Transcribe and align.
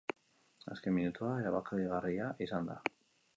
Azken 0.75 0.95
minutua 0.95 1.33
erabakigarria 1.41 2.31
izan 2.47 2.73
da. 2.73 2.81